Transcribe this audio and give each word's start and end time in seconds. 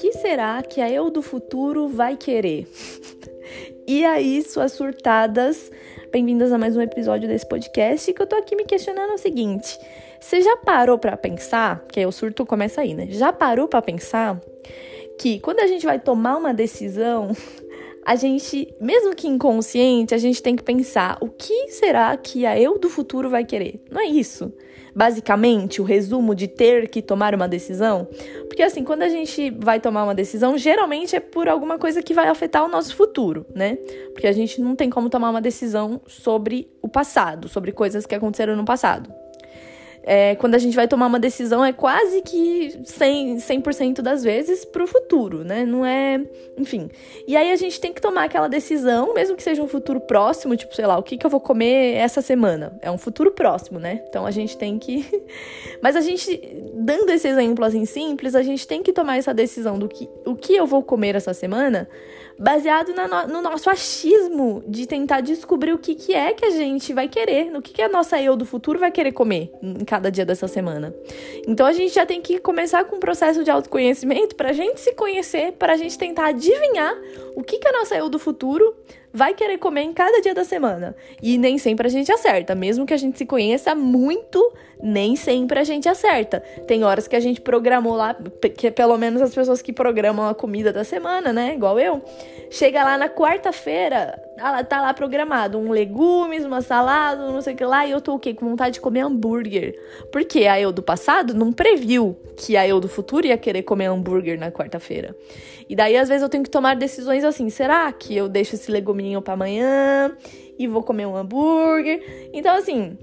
que 0.00 0.12
será 0.12 0.62
que 0.62 0.80
a 0.80 0.88
eu 0.88 1.10
do 1.10 1.20
futuro 1.20 1.88
vai 1.88 2.16
querer? 2.16 2.68
e 3.84 4.04
aí, 4.04 4.44
suas 4.44 4.70
surtadas, 4.70 5.72
bem-vindas 6.12 6.52
a 6.52 6.58
mais 6.58 6.76
um 6.76 6.80
episódio 6.80 7.26
desse 7.26 7.44
podcast 7.48 8.12
que 8.12 8.22
eu 8.22 8.26
tô 8.26 8.36
aqui 8.36 8.54
me 8.54 8.64
questionando 8.64 9.14
o 9.14 9.18
seguinte: 9.18 9.76
você 10.20 10.40
já 10.40 10.56
parou 10.58 11.00
para 11.00 11.16
pensar, 11.16 11.84
que 11.88 11.98
aí 11.98 12.06
o 12.06 12.12
surto 12.12 12.46
começa 12.46 12.80
aí, 12.80 12.94
né? 12.94 13.08
Já 13.10 13.32
parou 13.32 13.66
para 13.66 13.82
pensar 13.82 14.40
que 15.18 15.40
quando 15.40 15.58
a 15.58 15.66
gente 15.66 15.84
vai 15.84 15.98
tomar 15.98 16.36
uma 16.36 16.54
decisão, 16.54 17.32
a 18.08 18.16
gente, 18.16 18.74
mesmo 18.80 19.14
que 19.14 19.28
inconsciente, 19.28 20.14
a 20.14 20.18
gente 20.18 20.42
tem 20.42 20.56
que 20.56 20.62
pensar 20.62 21.18
o 21.20 21.28
que 21.28 21.68
será 21.68 22.16
que 22.16 22.46
a 22.46 22.58
eu 22.58 22.78
do 22.78 22.88
futuro 22.88 23.28
vai 23.28 23.44
querer. 23.44 23.84
Não 23.90 24.00
é 24.00 24.06
isso? 24.06 24.50
Basicamente, 24.96 25.82
o 25.82 25.84
resumo 25.84 26.34
de 26.34 26.48
ter 26.48 26.88
que 26.88 27.02
tomar 27.02 27.34
uma 27.34 27.46
decisão? 27.46 28.08
Porque 28.46 28.62
assim, 28.62 28.82
quando 28.82 29.02
a 29.02 29.10
gente 29.10 29.50
vai 29.50 29.78
tomar 29.78 30.04
uma 30.04 30.14
decisão, 30.14 30.56
geralmente 30.56 31.16
é 31.16 31.20
por 31.20 31.50
alguma 31.50 31.78
coisa 31.78 32.02
que 32.02 32.14
vai 32.14 32.28
afetar 32.28 32.64
o 32.64 32.68
nosso 32.68 32.96
futuro, 32.96 33.44
né? 33.54 33.76
Porque 34.14 34.26
a 34.26 34.32
gente 34.32 34.58
não 34.58 34.74
tem 34.74 34.88
como 34.88 35.10
tomar 35.10 35.28
uma 35.28 35.42
decisão 35.42 36.00
sobre 36.06 36.66
o 36.80 36.88
passado, 36.88 37.46
sobre 37.46 37.72
coisas 37.72 38.06
que 38.06 38.14
aconteceram 38.14 38.56
no 38.56 38.64
passado 38.64 39.12
é, 40.10 40.34
quando 40.36 40.54
a 40.54 40.58
gente 40.58 40.74
vai 40.74 40.88
tomar 40.88 41.06
uma 41.06 41.20
decisão, 41.20 41.62
é 41.62 41.70
quase 41.70 42.22
que 42.22 42.80
100%, 42.82 43.72
100 43.72 43.92
das 43.92 44.24
vezes 44.24 44.64
para 44.64 44.82
o 44.82 44.86
futuro, 44.86 45.44
né? 45.44 45.66
Não 45.66 45.84
é. 45.84 46.18
Enfim. 46.56 46.88
E 47.26 47.36
aí 47.36 47.52
a 47.52 47.56
gente 47.56 47.78
tem 47.78 47.92
que 47.92 48.00
tomar 48.00 48.24
aquela 48.24 48.48
decisão, 48.48 49.12
mesmo 49.12 49.36
que 49.36 49.42
seja 49.42 49.62
um 49.62 49.68
futuro 49.68 50.00
próximo, 50.00 50.56
tipo, 50.56 50.74
sei 50.74 50.86
lá, 50.86 50.96
o 50.96 51.02
que, 51.02 51.18
que 51.18 51.26
eu 51.26 51.28
vou 51.28 51.40
comer 51.40 51.96
essa 51.96 52.22
semana? 52.22 52.78
É 52.80 52.90
um 52.90 52.96
futuro 52.96 53.32
próximo, 53.32 53.78
né? 53.78 54.02
Então 54.08 54.24
a 54.24 54.30
gente 54.30 54.56
tem 54.56 54.78
que. 54.78 55.04
Mas 55.82 55.94
a 55.94 56.00
gente, 56.00 56.40
dando 56.72 57.10
esse 57.10 57.28
exemplo 57.28 57.62
assim 57.62 57.84
simples, 57.84 58.34
a 58.34 58.42
gente 58.42 58.66
tem 58.66 58.82
que 58.82 58.94
tomar 58.94 59.18
essa 59.18 59.34
decisão 59.34 59.78
do 59.78 59.90
que 59.90 60.08
o 60.24 60.34
que 60.34 60.56
eu 60.56 60.66
vou 60.66 60.82
comer 60.82 61.16
essa 61.16 61.34
semana 61.34 61.86
baseado 62.38 62.94
no, 62.94 63.26
no, 63.26 63.42
nosso 63.42 63.68
achismo 63.68 64.62
de 64.66 64.86
tentar 64.86 65.20
descobrir 65.20 65.72
o 65.72 65.78
que, 65.78 65.94
que 65.94 66.14
é 66.14 66.32
que 66.32 66.44
a 66.44 66.50
gente 66.50 66.92
vai 66.92 67.08
querer, 67.08 67.50
no 67.50 67.60
que, 67.60 67.72
que 67.72 67.82
a 67.82 67.88
nossa 67.88 68.20
eu 68.22 68.36
do 68.36 68.46
futuro 68.46 68.78
vai 68.78 68.92
querer 68.92 69.12
comer 69.12 69.50
em 69.60 69.84
cada 69.84 69.97
dia 70.10 70.24
dessa 70.24 70.46
semana. 70.46 70.94
Então 71.46 71.66
a 71.66 71.72
gente 71.72 71.94
já 71.94 72.06
tem 72.06 72.20
que 72.20 72.38
começar 72.38 72.84
com 72.84 72.96
um 72.96 73.00
processo 73.00 73.42
de 73.42 73.50
autoconhecimento 73.50 74.36
para 74.36 74.50
a 74.50 74.52
gente 74.52 74.80
se 74.80 74.94
conhecer, 74.94 75.52
para 75.52 75.72
a 75.72 75.76
gente 75.76 75.98
tentar 75.98 76.26
adivinhar 76.26 76.94
o 77.34 77.42
que, 77.42 77.58
que 77.58 77.68
a 77.68 77.72
nossa 77.72 77.96
eu 77.96 78.08
do 78.08 78.18
futuro 78.18 78.76
vai 79.12 79.34
querer 79.34 79.58
comer 79.58 79.82
em 79.82 79.92
cada 79.92 80.20
dia 80.20 80.34
da 80.34 80.44
semana. 80.44 80.94
E 81.22 81.38
nem 81.38 81.58
sempre 81.58 81.86
a 81.86 81.90
gente 81.90 82.12
acerta, 82.12 82.54
mesmo 82.54 82.86
que 82.86 82.94
a 82.94 82.96
gente 82.96 83.18
se 83.18 83.26
conheça 83.26 83.74
muito, 83.74 84.52
nem 84.82 85.16
sempre 85.16 85.58
a 85.58 85.64
gente 85.64 85.88
acerta. 85.88 86.40
Tem 86.66 86.84
horas 86.84 87.08
que 87.08 87.16
a 87.16 87.20
gente 87.20 87.40
programou 87.40 87.94
lá, 87.94 88.16
que 88.56 88.66
é 88.66 88.70
pelo 88.70 88.96
menos 88.96 89.20
as 89.20 89.34
pessoas 89.34 89.62
que 89.62 89.72
programam 89.72 90.28
a 90.28 90.34
comida 90.34 90.72
da 90.72 90.84
semana, 90.84 91.32
né, 91.32 91.54
igual 91.54 91.78
eu, 91.78 92.02
chega 92.50 92.84
lá 92.84 92.96
na 92.96 93.08
quarta-feira, 93.08 94.20
tá, 94.36 94.64
tá 94.64 94.80
lá 94.80 94.94
programado 94.94 95.58
um 95.58 95.70
legumes, 95.70 96.44
uma 96.44 96.60
salada, 96.60 97.30
não 97.30 97.40
sei 97.40 97.54
o 97.54 97.56
que 97.56 97.64
lá, 97.64 97.86
e 97.86 97.90
eu 97.90 98.00
tô 98.00 98.14
o 98.14 98.18
quê? 98.18 98.32
Com 98.34 98.48
vontade 98.48 98.74
de 98.74 98.80
comer 98.80 99.00
hambúrguer. 99.00 99.74
Porque 100.12 100.46
a 100.46 100.60
eu 100.60 100.72
do 100.72 100.82
passado 100.82 101.34
não 101.34 101.52
previu 101.52 102.16
que 102.36 102.56
a 102.56 102.66
eu 102.66 102.80
do 102.80 102.88
futuro 102.88 103.26
ia 103.26 103.36
querer 103.36 103.62
comer 103.62 103.86
hambúrguer 103.86 104.38
na 104.38 104.50
quarta-feira. 104.50 105.14
E 105.68 105.76
daí 105.76 105.96
às 105.96 106.08
vezes 106.08 106.22
eu 106.22 106.28
tenho 106.28 106.44
que 106.44 106.50
tomar 106.50 106.74
decisões 106.74 107.24
assim, 107.24 107.50
será 107.50 107.92
que 107.92 108.16
eu 108.16 108.28
deixo 108.28 108.54
esse 108.54 108.70
leguminho 108.70 109.20
para 109.20 109.34
amanhã 109.34 110.16
e 110.58 110.66
vou 110.66 110.82
comer 110.82 111.06
um 111.06 111.16
hambúrguer? 111.16 112.30
Então 112.32 112.56
assim, 112.56 112.96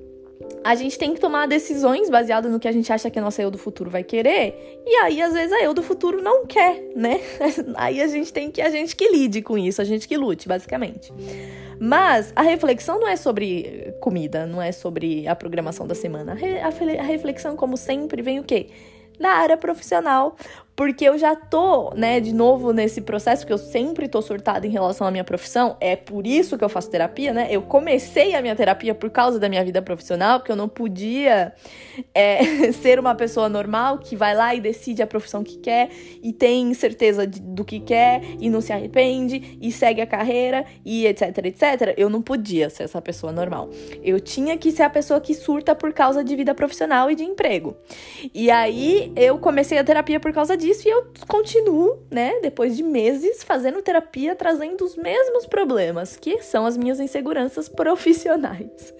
a 0.63 0.73
gente 0.75 0.97
tem 0.97 1.13
que 1.13 1.19
tomar 1.19 1.47
decisões 1.47 2.09
baseadas 2.09 2.51
no 2.51 2.59
que 2.59 2.67
a 2.67 2.71
gente 2.71 2.91
acha 2.91 3.09
que 3.09 3.19
a 3.19 3.21
nossa 3.21 3.41
eu 3.41 3.51
do 3.51 3.57
futuro 3.57 3.89
vai 3.89 4.03
querer. 4.03 4.81
E 4.85 4.95
aí, 4.95 5.21
às 5.21 5.33
vezes, 5.33 5.51
a 5.53 5.61
eu 5.61 5.73
do 5.73 5.83
futuro 5.83 6.21
não 6.21 6.45
quer, 6.45 6.81
né? 6.95 7.21
Aí 7.75 8.01
a 8.01 8.07
gente 8.07 8.33
tem 8.33 8.49
que 8.49 8.61
a 8.61 8.69
gente 8.69 8.95
que 8.95 9.07
lide 9.09 9.41
com 9.41 9.57
isso, 9.57 9.81
a 9.81 9.85
gente 9.85 10.07
que 10.07 10.17
lute, 10.17 10.47
basicamente. 10.47 11.13
Mas 11.79 12.31
a 12.35 12.41
reflexão 12.41 12.99
não 12.99 13.07
é 13.07 13.15
sobre 13.15 13.93
comida, 13.99 14.45
não 14.45 14.61
é 14.61 14.71
sobre 14.71 15.27
a 15.27 15.35
programação 15.35 15.85
da 15.85 15.93
semana. 15.95 16.33
A, 16.33 17.03
reflexão, 17.03 17.55
como 17.55 17.77
sempre, 17.77 18.21
vem 18.21 18.39
o 18.39 18.43
quê? 18.43 18.67
Na 19.19 19.33
área 19.33 19.57
profissional, 19.57 20.35
porque 20.75 21.05
eu 21.05 21.17
já 21.17 21.35
tô, 21.35 21.93
né, 21.95 22.19
de 22.19 22.33
novo 22.33 22.73
nesse 22.73 22.99
processo, 22.99 23.43
porque 23.43 23.53
eu 23.53 23.57
sempre 23.57 24.09
tô 24.09 24.21
surtada 24.21 24.67
em 24.67 24.69
relação 24.69 25.07
à 25.07 25.11
minha 25.11 25.23
profissão, 25.23 25.77
é 25.79 25.95
por 25.95 26.27
isso 26.27 26.57
que 26.57 26.63
eu 26.63 26.69
faço 26.69 26.89
terapia, 26.89 27.31
né? 27.31 27.47
Eu 27.49 27.61
comecei 27.61 28.35
a 28.35 28.41
minha 28.41 28.55
terapia 28.55 28.93
por 28.93 29.09
causa 29.09 29.39
da 29.39 29.47
minha 29.47 29.63
vida 29.63 29.81
profissional, 29.81 30.39
porque 30.39 30.51
eu 30.51 30.55
não 30.55 30.67
podia 30.67 31.53
é, 32.13 32.71
ser 32.73 32.99
uma 32.99 33.15
pessoa 33.15 33.47
normal 33.47 33.99
que 33.99 34.17
vai 34.17 34.35
lá 34.35 34.53
e 34.53 34.59
decide 34.59 35.01
a 35.01 35.07
profissão 35.07 35.43
que 35.43 35.57
quer 35.57 35.89
e 36.21 36.33
tem 36.33 36.73
certeza 36.73 37.25
de, 37.25 37.39
do 37.39 37.63
que 37.63 37.79
quer 37.79 38.21
e 38.39 38.49
não 38.49 38.59
se 38.59 38.73
arrepende 38.73 39.57
e 39.61 39.71
segue 39.71 40.01
a 40.01 40.07
carreira 40.07 40.65
e 40.83 41.07
etc, 41.07 41.37
etc. 41.45 41.93
Eu 41.95 42.09
não 42.09 42.21
podia 42.21 42.69
ser 42.69 42.83
essa 42.83 43.01
pessoa 43.01 43.31
normal. 43.31 43.69
Eu 44.03 44.19
tinha 44.19 44.57
que 44.57 44.71
ser 44.73 44.83
a 44.83 44.89
pessoa 44.89 45.21
que 45.21 45.33
surta 45.33 45.73
por 45.73 45.93
causa 45.93 46.21
de 46.21 46.35
vida 46.35 46.53
profissional 46.53 47.09
e 47.09 47.15
de 47.15 47.23
emprego. 47.23 47.77
E 48.33 48.51
aí 48.51 49.13
eu 49.15 49.37
comecei 49.37 49.77
a 49.77 49.83
terapia 49.83 50.19
por 50.19 50.33
causa 50.33 50.57
disso 50.57 50.64
disso 50.65 50.87
e 50.87 50.91
eu 50.91 51.05
continuo, 51.27 51.99
né, 52.09 52.39
depois 52.41 52.75
de 52.75 52.83
meses 52.83 53.43
fazendo 53.43 53.81
terapia, 53.81 54.35
trazendo 54.35 54.83
os 54.83 54.95
mesmos 54.95 55.45
problemas, 55.45 56.17
que 56.17 56.41
são 56.41 56.65
as 56.65 56.75
minhas 56.75 56.99
inseguranças 56.99 57.69
profissionais. 57.69 58.93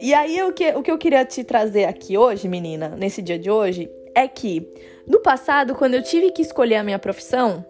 E 0.00 0.12
aí 0.12 0.42
o 0.42 0.52
que, 0.52 0.68
o 0.72 0.82
que 0.82 0.90
eu 0.90 0.98
queria 0.98 1.24
te 1.24 1.42
trazer 1.42 1.86
aqui 1.86 2.18
hoje, 2.18 2.48
menina, 2.48 2.90
nesse 2.90 3.22
dia 3.22 3.38
de 3.38 3.50
hoje, 3.50 3.90
é 4.14 4.28
que 4.28 4.68
no 5.06 5.20
passado, 5.20 5.74
quando 5.74 5.94
eu 5.94 6.02
tive 6.02 6.30
que 6.30 6.42
escolher 6.42 6.76
a 6.76 6.84
minha 6.84 6.98
profissão, 6.98 7.64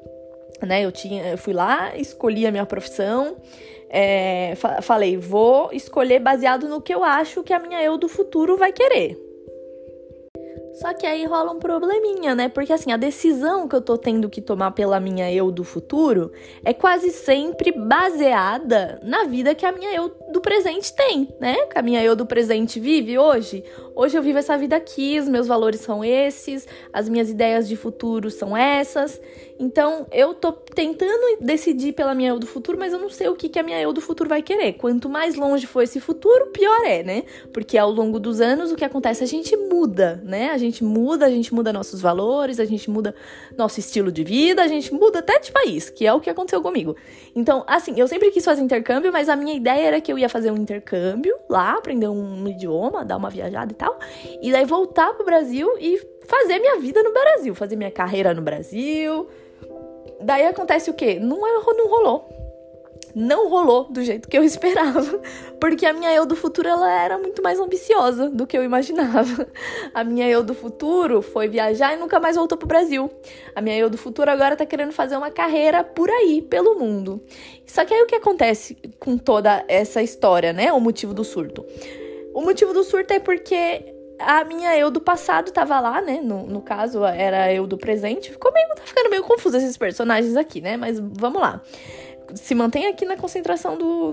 né, 0.60 0.84
eu 0.84 0.90
tinha, 0.90 1.30
eu 1.30 1.38
fui 1.38 1.52
lá, 1.52 1.96
escolhi 1.96 2.46
a 2.46 2.50
minha 2.50 2.66
profissão, 2.66 3.36
é, 3.88 4.54
falei, 4.82 5.16
vou 5.16 5.70
escolher 5.72 6.18
baseado 6.18 6.68
no 6.68 6.80
que 6.80 6.92
eu 6.92 7.04
acho 7.04 7.44
que 7.44 7.52
a 7.52 7.60
minha 7.60 7.80
eu 7.80 7.96
do 7.96 8.08
futuro 8.08 8.56
vai 8.56 8.72
querer. 8.72 9.23
Só 10.74 10.92
que 10.92 11.06
aí 11.06 11.24
rola 11.24 11.52
um 11.52 11.60
probleminha, 11.60 12.34
né? 12.34 12.48
Porque 12.48 12.72
assim, 12.72 12.90
a 12.90 12.96
decisão 12.96 13.68
que 13.68 13.76
eu 13.76 13.80
tô 13.80 13.96
tendo 13.96 14.28
que 14.28 14.40
tomar 14.40 14.72
pela 14.72 14.98
minha 14.98 15.32
eu 15.32 15.52
do 15.52 15.62
futuro 15.62 16.32
é 16.64 16.74
quase 16.74 17.10
sempre 17.10 17.70
baseada 17.70 19.00
na 19.02 19.24
vida 19.24 19.54
que 19.54 19.64
a 19.64 19.70
minha 19.70 19.94
eu 19.94 20.12
do 20.32 20.40
presente 20.40 20.92
tem, 20.92 21.28
né? 21.40 21.66
Que 21.66 21.78
a 21.78 21.82
minha 21.82 22.02
eu 22.02 22.16
do 22.16 22.26
presente 22.26 22.80
vive 22.80 23.16
hoje. 23.16 23.62
Hoje 23.94 24.18
eu 24.18 24.22
vivo 24.22 24.38
essa 24.38 24.58
vida 24.58 24.74
aqui, 24.74 25.20
os 25.20 25.28
meus 25.28 25.46
valores 25.46 25.80
são 25.80 26.04
esses, 26.04 26.66
as 26.92 27.08
minhas 27.08 27.30
ideias 27.30 27.68
de 27.68 27.76
futuro 27.76 28.28
são 28.28 28.56
essas. 28.56 29.20
Então 29.58 30.06
eu 30.10 30.34
tô 30.34 30.52
tentando 30.52 31.38
decidir 31.40 31.92
pela 31.92 32.14
minha 32.14 32.30
eu 32.30 32.38
do 32.38 32.46
futuro, 32.46 32.78
mas 32.78 32.92
eu 32.92 32.98
não 32.98 33.08
sei 33.08 33.28
o 33.28 33.36
que, 33.36 33.48
que 33.48 33.58
a 33.58 33.62
minha 33.62 33.80
eu 33.80 33.92
do 33.92 34.00
futuro 34.00 34.28
vai 34.28 34.42
querer. 34.42 34.74
Quanto 34.74 35.08
mais 35.08 35.36
longe 35.36 35.66
for 35.66 35.82
esse 35.82 36.00
futuro, 36.00 36.46
pior 36.46 36.84
é, 36.84 37.02
né? 37.02 37.22
Porque 37.52 37.78
ao 37.78 37.90
longo 37.90 38.18
dos 38.18 38.40
anos 38.40 38.72
o 38.72 38.76
que 38.76 38.84
acontece? 38.84 39.22
A 39.22 39.26
gente 39.26 39.56
muda, 39.56 40.20
né? 40.24 40.50
A 40.50 40.58
gente 40.58 40.82
muda, 40.82 41.26
a 41.26 41.30
gente 41.30 41.54
muda 41.54 41.72
nossos 41.72 42.00
valores, 42.00 42.58
a 42.58 42.64
gente 42.64 42.90
muda 42.90 43.14
nosso 43.56 43.78
estilo 43.78 44.10
de 44.10 44.24
vida, 44.24 44.62
a 44.62 44.68
gente 44.68 44.92
muda 44.92 45.20
até 45.20 45.38
de 45.38 45.52
país, 45.52 45.88
que 45.88 46.06
é 46.06 46.12
o 46.12 46.20
que 46.20 46.28
aconteceu 46.28 46.60
comigo. 46.60 46.96
Então, 47.34 47.64
assim, 47.66 47.98
eu 47.98 48.08
sempre 48.08 48.30
quis 48.30 48.44
fazer 48.44 48.62
intercâmbio, 48.62 49.12
mas 49.12 49.28
a 49.28 49.36
minha 49.36 49.54
ideia 49.54 49.86
era 49.86 50.00
que 50.00 50.12
eu 50.12 50.18
ia 50.18 50.28
fazer 50.28 50.50
um 50.50 50.56
intercâmbio 50.56 51.34
lá, 51.54 51.74
aprender 51.74 52.08
um 52.08 52.48
idioma, 52.48 53.04
dar 53.04 53.16
uma 53.16 53.30
viajada 53.30 53.72
e 53.72 53.76
tal, 53.76 53.96
e 54.42 54.50
daí 54.50 54.64
voltar 54.64 55.14
pro 55.14 55.24
Brasil 55.24 55.68
e 55.78 55.98
fazer 56.26 56.58
minha 56.58 56.78
vida 56.80 57.02
no 57.02 57.12
Brasil, 57.12 57.54
fazer 57.54 57.76
minha 57.76 57.90
carreira 57.90 58.34
no 58.34 58.42
Brasil. 58.42 59.28
Daí 60.20 60.46
acontece 60.46 60.90
o 60.90 60.94
quê? 60.94 61.18
Não, 61.20 61.38
não 61.40 61.88
rolou 61.88 62.33
não 63.14 63.48
rolou 63.48 63.84
do 63.84 64.02
jeito 64.02 64.28
que 64.28 64.36
eu 64.36 64.42
esperava, 64.44 65.20
porque 65.60 65.86
a 65.86 65.92
minha 65.92 66.12
eu 66.12 66.26
do 66.26 66.36
futuro 66.36 66.68
ela 66.68 66.90
era 66.90 67.18
muito 67.18 67.42
mais 67.42 67.58
ambiciosa 67.58 68.28
do 68.28 68.46
que 68.46 68.56
eu 68.56 68.64
imaginava. 68.64 69.46
A 69.92 70.04
minha 70.04 70.28
eu 70.28 70.42
do 70.42 70.54
futuro 70.54 71.22
foi 71.22 71.48
viajar 71.48 71.94
e 71.94 71.96
nunca 71.96 72.20
mais 72.20 72.36
voltou 72.36 72.58
pro 72.58 72.66
Brasil. 72.66 73.10
A 73.54 73.60
minha 73.60 73.76
eu 73.76 73.88
do 73.88 73.96
futuro 73.96 74.30
agora 74.30 74.56
tá 74.56 74.66
querendo 74.66 74.92
fazer 74.92 75.16
uma 75.16 75.30
carreira 75.30 75.82
por 75.82 76.10
aí, 76.10 76.42
pelo 76.42 76.78
mundo. 76.78 77.22
Só 77.66 77.84
que 77.84 77.94
aí 77.94 78.02
o 78.02 78.06
que 78.06 78.14
acontece 78.14 78.76
com 78.98 79.16
toda 79.16 79.64
essa 79.68 80.02
história, 80.02 80.52
né? 80.52 80.72
O 80.72 80.80
motivo 80.80 81.14
do 81.14 81.24
surto. 81.24 81.64
O 82.34 82.42
motivo 82.42 82.72
do 82.72 82.82
surto 82.82 83.12
é 83.12 83.20
porque 83.20 83.94
a 84.18 84.44
minha 84.44 84.76
eu 84.76 84.90
do 84.90 85.00
passado 85.00 85.50
tava 85.50 85.80
lá, 85.80 86.00
né? 86.00 86.20
No, 86.22 86.46
no 86.46 86.60
caso, 86.60 87.04
era 87.04 87.52
eu 87.52 87.66
do 87.66 87.76
presente. 87.76 88.30
Ficou 88.30 88.52
meio, 88.52 88.68
tá 88.68 88.82
ficando 88.84 89.10
meio 89.10 89.22
confuso 89.22 89.56
esses 89.56 89.76
personagens 89.76 90.36
aqui, 90.36 90.60
né? 90.60 90.76
Mas 90.76 90.98
vamos 91.00 91.40
lá 91.40 91.62
se 92.34 92.54
mantém 92.54 92.86
aqui 92.86 93.04
na 93.04 93.16
concentração 93.16 93.76
do, 93.76 94.12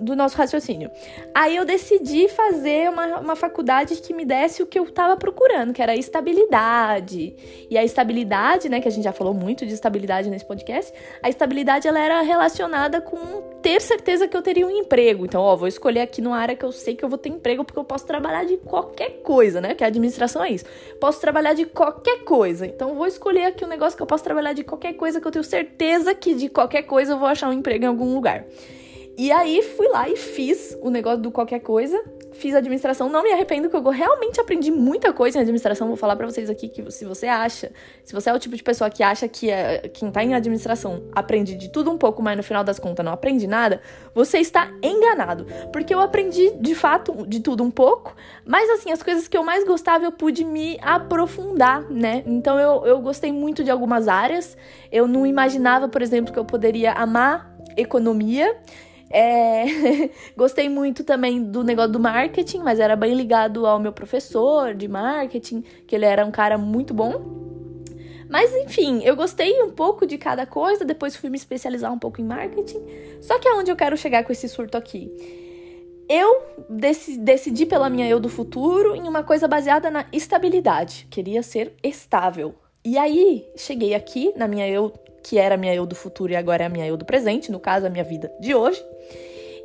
do 0.00 0.16
nosso 0.16 0.36
raciocínio. 0.36 0.90
Aí 1.34 1.56
eu 1.56 1.64
decidi 1.64 2.28
fazer 2.28 2.88
uma, 2.88 3.18
uma 3.18 3.36
faculdade 3.36 3.96
que 3.96 4.14
me 4.14 4.24
desse 4.24 4.62
o 4.62 4.66
que 4.66 4.78
eu 4.78 4.84
estava 4.84 5.16
procurando, 5.16 5.72
que 5.72 5.82
era 5.82 5.94
estabilidade. 5.94 7.34
E 7.68 7.76
a 7.76 7.84
estabilidade, 7.84 8.68
né, 8.68 8.80
que 8.80 8.88
a 8.88 8.90
gente 8.90 9.04
já 9.04 9.12
falou 9.12 9.34
muito 9.34 9.66
de 9.66 9.74
estabilidade 9.74 10.30
nesse 10.30 10.44
podcast, 10.44 10.92
a 11.22 11.28
estabilidade 11.28 11.86
ela 11.86 12.00
era 12.00 12.22
relacionada 12.22 13.00
com 13.00 13.52
ter 13.62 13.80
certeza 13.80 14.26
que 14.26 14.36
eu 14.36 14.42
teria 14.42 14.66
um 14.66 14.70
emprego. 14.70 15.24
Então, 15.24 15.40
ó, 15.40 15.54
vou 15.54 15.68
escolher 15.68 16.00
aqui 16.00 16.20
numa 16.20 16.36
área 16.36 16.56
que 16.56 16.64
eu 16.64 16.72
sei 16.72 16.96
que 16.96 17.04
eu 17.04 17.08
vou 17.08 17.18
ter 17.18 17.28
emprego, 17.28 17.64
porque 17.64 17.78
eu 17.78 17.84
posso 17.84 18.04
trabalhar 18.04 18.44
de 18.44 18.56
qualquer 18.56 19.22
coisa, 19.22 19.60
né? 19.60 19.74
Que 19.74 19.84
a 19.84 19.86
administração 19.86 20.42
é 20.42 20.50
isso. 20.50 20.64
Posso 21.00 21.20
trabalhar 21.20 21.54
de 21.54 21.64
qualquer 21.64 22.24
coisa. 22.24 22.66
Então, 22.66 22.94
vou 22.94 23.06
escolher 23.06 23.44
aqui 23.44 23.64
um 23.64 23.68
negócio 23.68 23.96
que 23.96 24.02
eu 24.02 24.06
posso 24.06 24.24
trabalhar 24.24 24.52
de 24.52 24.64
qualquer 24.64 24.94
coisa, 24.94 25.20
que 25.20 25.26
eu 25.26 25.30
tenho 25.32 25.44
certeza 25.44 26.14
que 26.14 26.34
de 26.34 26.48
qualquer 26.48 26.82
coisa 26.82 27.12
eu 27.12 27.18
vou 27.18 27.28
achar 27.28 27.41
um 27.48 27.52
emprego 27.52 27.84
em 27.84 27.88
algum 27.88 28.14
lugar. 28.14 28.44
E 29.16 29.30
aí 29.30 29.62
fui 29.62 29.88
lá 29.88 30.08
e 30.08 30.16
fiz 30.16 30.76
o 30.80 30.90
negócio 30.90 31.20
do 31.20 31.30
qualquer 31.30 31.60
coisa 31.60 32.02
fiz 32.32 32.54
administração, 32.54 33.08
não 33.08 33.22
me 33.22 33.32
arrependo, 33.32 33.68
que 33.68 33.76
eu 33.76 33.82
realmente 33.90 34.40
aprendi 34.40 34.70
muita 34.70 35.12
coisa 35.12 35.38
em 35.38 35.42
administração. 35.42 35.86
Vou 35.86 35.96
falar 35.96 36.16
para 36.16 36.26
vocês 36.26 36.48
aqui 36.50 36.68
que 36.68 36.90
se 36.90 37.04
você 37.04 37.26
acha, 37.26 37.70
se 38.04 38.12
você 38.12 38.30
é 38.30 38.32
o 38.34 38.38
tipo 38.38 38.56
de 38.56 38.62
pessoa 38.62 38.90
que 38.90 39.02
acha 39.02 39.28
que 39.28 39.50
é, 39.50 39.88
quem 39.88 40.10
tá 40.10 40.24
em 40.24 40.34
administração 40.34 41.04
aprende 41.12 41.54
de 41.54 41.68
tudo 41.68 41.90
um 41.90 41.98
pouco, 41.98 42.22
mas 42.22 42.36
no 42.36 42.42
final 42.42 42.64
das 42.64 42.78
contas 42.78 43.04
não 43.04 43.12
aprende 43.12 43.46
nada, 43.46 43.80
você 44.14 44.38
está 44.38 44.72
enganado. 44.82 45.46
Porque 45.72 45.94
eu 45.94 46.00
aprendi 46.00 46.50
de 46.58 46.74
fato 46.74 47.26
de 47.26 47.40
tudo 47.40 47.62
um 47.62 47.70
pouco, 47.70 48.14
mas 48.44 48.68
assim, 48.70 48.90
as 48.90 49.02
coisas 49.02 49.28
que 49.28 49.36
eu 49.36 49.44
mais 49.44 49.64
gostava 49.64 50.04
eu 50.04 50.12
pude 50.12 50.44
me 50.44 50.78
aprofundar, 50.82 51.88
né? 51.90 52.22
Então 52.26 52.58
eu, 52.58 52.86
eu 52.86 53.00
gostei 53.00 53.32
muito 53.32 53.62
de 53.62 53.70
algumas 53.70 54.08
áreas. 54.08 54.56
Eu 54.90 55.06
não 55.06 55.26
imaginava, 55.26 55.88
por 55.88 56.02
exemplo, 56.02 56.32
que 56.32 56.38
eu 56.38 56.44
poderia 56.44 56.92
amar 56.92 57.52
economia. 57.76 58.56
É... 59.12 59.64
Gostei 60.34 60.70
muito 60.70 61.04
também 61.04 61.42
do 61.42 61.62
negócio 61.62 61.92
do 61.92 62.00
marketing, 62.00 62.60
mas 62.60 62.80
era 62.80 62.96
bem 62.96 63.14
ligado 63.14 63.66
ao 63.66 63.78
meu 63.78 63.92
professor 63.92 64.74
de 64.74 64.88
marketing, 64.88 65.62
que 65.86 65.94
ele 65.94 66.06
era 66.06 66.24
um 66.24 66.30
cara 66.30 66.56
muito 66.56 66.94
bom. 66.94 67.42
Mas 68.28 68.50
enfim, 68.54 69.02
eu 69.04 69.14
gostei 69.14 69.62
um 69.62 69.70
pouco 69.70 70.06
de 70.06 70.16
cada 70.16 70.46
coisa, 70.46 70.86
depois 70.86 71.14
fui 71.14 71.28
me 71.28 71.36
especializar 71.36 71.92
um 71.92 71.98
pouco 71.98 72.18
em 72.18 72.24
marketing. 72.24 72.82
Só 73.20 73.38
que 73.38 73.46
aonde 73.46 73.70
eu 73.70 73.76
quero 73.76 73.94
chegar 73.94 74.24
com 74.24 74.32
esse 74.32 74.48
surto 74.48 74.78
aqui? 74.78 75.12
Eu 76.08 76.42
decidi 76.68 77.66
pela 77.66 77.90
minha 77.90 78.08
eu 78.08 78.18
do 78.18 78.30
futuro 78.30 78.96
em 78.96 79.06
uma 79.06 79.22
coisa 79.22 79.46
baseada 79.46 79.90
na 79.90 80.06
estabilidade. 80.10 81.06
Queria 81.10 81.42
ser 81.42 81.74
estável. 81.82 82.54
E 82.84 82.98
aí, 82.98 83.46
cheguei 83.54 83.94
aqui 83.94 84.32
na 84.34 84.48
minha 84.48 84.68
eu 84.68 84.92
que 85.22 85.38
era 85.38 85.54
a 85.54 85.58
minha 85.58 85.74
eu 85.74 85.86
do 85.86 85.94
futuro 85.94 86.32
e 86.32 86.36
agora 86.36 86.64
é 86.64 86.66
a 86.66 86.68
minha 86.68 86.86
eu 86.86 86.96
do 86.96 87.04
presente, 87.04 87.50
no 87.50 87.60
caso, 87.60 87.86
a 87.86 87.90
minha 87.90 88.04
vida 88.04 88.32
de 88.40 88.54
hoje. 88.54 88.84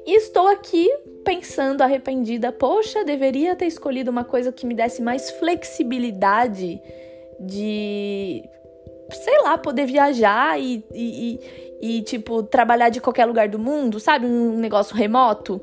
E 0.06 0.16
estou 0.16 0.48
aqui 0.48 0.90
pensando 1.26 1.82
arrependida, 1.82 2.52
poxa, 2.52 3.04
deveria 3.04 3.56
ter 3.56 3.66
escolhido 3.66 4.10
uma 4.10 4.24
coisa 4.24 4.52
que 4.52 4.66
me 4.66 4.74
desse 4.74 5.02
mais 5.02 5.30
flexibilidade 5.32 6.82
de, 7.40 8.44
sei 9.12 9.42
lá, 9.42 9.58
poder 9.58 9.86
viajar 9.86 10.58
e, 10.58 10.82
e, 10.94 11.34
e, 11.34 11.67
tipo, 12.02 12.42
trabalhar 12.44 12.90
de 12.90 13.00
qualquer 13.00 13.26
lugar 13.26 13.48
do 13.48 13.60
mundo, 13.60 14.00
sabe? 14.00 14.26
Um 14.26 14.58
negócio 14.58 14.96
remoto. 14.96 15.62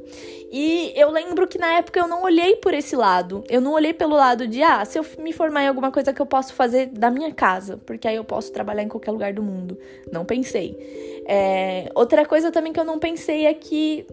E 0.51 0.93
eu 0.95 1.11
lembro 1.11 1.49
que 1.49 1.59
na 1.59 1.79
época 1.79 1.99
eu 1.99 2.07
não 2.07 2.23
olhei 2.23 2.57
por 2.57 2.73
esse 2.73 2.95
lado. 2.95 3.43
Eu 3.49 3.61
não 3.61 3.73
olhei 3.73 3.93
pelo 3.93 4.15
lado 4.15 4.47
de, 4.47 4.63
ah, 4.63 4.85
se 4.85 4.99
eu 4.99 5.05
me 5.19 5.33
formar 5.33 5.65
em 5.65 5.69
alguma 5.69 5.91
coisa 5.91 6.13
que 6.13 6.23
eu 6.23 6.27
posso 6.27 6.55
fazer 6.55 6.87
da 6.87 7.11
minha 7.11 7.33
casa, 7.33 7.77
porque 7.85 8.07
aí 8.07 8.17
eu 8.17 8.25
posso 8.25 8.53
trabalhar 8.53 8.83
em 8.83 8.89
qualquer 8.89 9.11
lugar 9.11 9.33
do 9.33 9.43
mundo. 9.43 9.77
Não 10.13 10.25
pensei. 10.25 11.23
É, 11.27 11.91
outra 11.95 12.25
coisa 12.25 12.53
também 12.53 12.73
que 12.73 12.79
eu 12.79 12.85
não 12.85 12.99
pensei 12.99 13.47
é 13.47 13.55
que, 13.55 14.07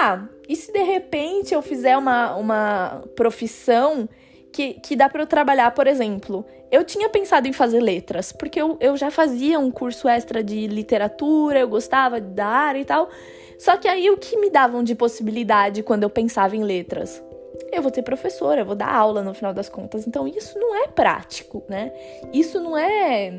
ah, 0.00 0.26
e 0.48 0.56
se 0.56 0.72
de 0.72 0.82
repente 0.82 1.54
eu 1.54 1.62
fizer 1.62 1.96
uma, 1.96 2.34
uma 2.34 3.04
profissão 3.14 4.08
que, 4.56 4.72
que 4.72 4.96
dá 4.96 5.06
para 5.06 5.22
eu 5.22 5.26
trabalhar, 5.26 5.70
por 5.72 5.86
exemplo, 5.86 6.42
eu 6.70 6.82
tinha 6.82 7.10
pensado 7.10 7.46
em 7.46 7.52
fazer 7.52 7.78
letras, 7.78 8.32
porque 8.32 8.58
eu, 8.58 8.78
eu 8.80 8.96
já 8.96 9.10
fazia 9.10 9.58
um 9.58 9.70
curso 9.70 10.08
extra 10.08 10.42
de 10.42 10.66
literatura, 10.66 11.60
eu 11.60 11.68
gostava 11.68 12.18
da 12.18 12.46
área 12.46 12.78
e 12.78 12.84
tal. 12.84 13.10
Só 13.58 13.76
que 13.76 13.86
aí 13.86 14.08
o 14.08 14.16
que 14.16 14.38
me 14.38 14.48
davam 14.48 14.82
de 14.82 14.94
possibilidade 14.94 15.82
quando 15.82 16.04
eu 16.04 16.10
pensava 16.10 16.56
em 16.56 16.64
letras? 16.64 17.22
Eu 17.70 17.82
vou 17.82 17.90
ter 17.90 18.00
professora, 18.00 18.62
eu 18.62 18.64
vou 18.64 18.74
dar 18.74 18.90
aula 18.90 19.22
no 19.22 19.34
final 19.34 19.52
das 19.52 19.68
contas. 19.68 20.06
Então 20.06 20.26
isso 20.26 20.58
não 20.58 20.74
é 20.74 20.88
prático, 20.88 21.62
né? 21.68 21.92
Isso 22.32 22.58
não 22.58 22.78
é, 22.78 23.38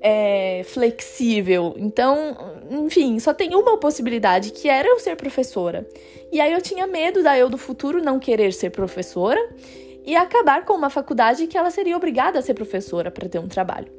é 0.00 0.62
flexível. 0.64 1.74
Então, 1.76 2.34
enfim, 2.70 3.18
só 3.18 3.34
tem 3.34 3.54
uma 3.54 3.76
possibilidade, 3.76 4.52
que 4.52 4.70
era 4.70 4.88
eu 4.88 4.98
ser 4.98 5.16
professora. 5.16 5.86
E 6.32 6.40
aí 6.40 6.50
eu 6.50 6.62
tinha 6.62 6.86
medo 6.86 7.22
da 7.22 7.36
eu 7.36 7.50
do 7.50 7.58
futuro 7.58 8.02
não 8.02 8.18
querer 8.18 8.54
ser 8.54 8.70
professora 8.70 9.40
e 10.04 10.16
acabar 10.16 10.64
com 10.64 10.74
uma 10.74 10.90
faculdade 10.90 11.46
que 11.46 11.56
ela 11.56 11.70
seria 11.70 11.96
obrigada 11.96 12.38
a 12.38 12.42
ser 12.42 12.54
professora 12.54 13.10
para 13.10 13.28
ter 13.28 13.38
um 13.38 13.48
trabalho. 13.48 13.92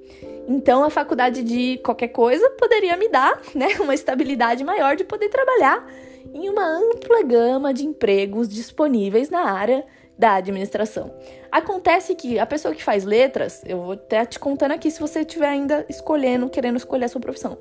Então, 0.48 0.84
a 0.84 0.90
faculdade 0.90 1.44
de 1.44 1.78
qualquer 1.84 2.10
coisa 2.10 2.50
poderia 2.52 2.98
me 2.98 3.08
dar 3.08 3.40
né, 3.54 3.68
uma 3.80 3.94
estabilidade 3.94 4.64
maior 4.64 4.96
de 4.96 5.04
poder 5.04 5.30
trabalhar 5.30 5.88
em 6.34 6.50
uma 6.50 6.66
ampla 6.66 7.24
gama 7.24 7.74
de 7.74 7.86
empregos 7.86 8.48
disponíveis 8.48 9.30
na 9.30 9.52
área 9.52 9.86
da 10.18 10.36
administração. 10.36 11.14
Acontece 11.52 12.14
que 12.14 12.38
a 12.38 12.46
pessoa 12.46 12.76
que 12.76 12.84
faz 12.84 13.04
letras, 13.04 13.64
eu 13.66 13.78
vou 13.82 13.92
até 13.94 14.24
te 14.26 14.40
contando 14.40 14.72
aqui 14.72 14.92
se 14.92 15.00
você 15.00 15.22
estiver 15.22 15.48
ainda 15.48 15.86
escolhendo, 15.90 16.50
querendo 16.50 16.78
escolher 16.78 17.06
a 17.06 17.08
sua 17.08 17.20
profissão. 17.20 17.58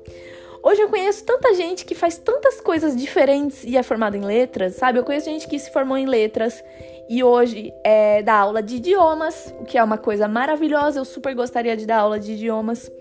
Hoje 0.63 0.79
eu 0.79 0.89
conheço 0.89 1.23
tanta 1.23 1.55
gente 1.55 1.83
que 1.83 1.95
faz 1.95 2.19
tantas 2.19 2.61
coisas 2.61 2.95
diferentes 2.95 3.63
e 3.63 3.75
é 3.75 3.81
formada 3.81 4.15
em 4.15 4.21
letras, 4.21 4.75
sabe? 4.75 4.99
Eu 4.99 5.03
conheço 5.03 5.25
gente 5.25 5.47
que 5.47 5.57
se 5.57 5.71
formou 5.71 5.97
em 5.97 6.05
letras 6.05 6.63
e 7.09 7.23
hoje 7.23 7.73
é 7.83 8.21
da 8.21 8.35
aula 8.35 8.61
de 8.61 8.75
idiomas, 8.75 9.53
o 9.59 9.65
que 9.65 9.75
é 9.75 9.83
uma 9.83 9.97
coisa 9.97 10.27
maravilhosa. 10.27 10.99
Eu 10.99 11.05
super 11.05 11.33
gostaria 11.33 11.75
de 11.75 11.87
dar 11.87 11.97
aula 11.97 12.19
de 12.19 12.33
idiomas. 12.33 12.91